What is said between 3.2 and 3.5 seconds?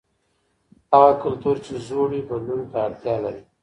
لري.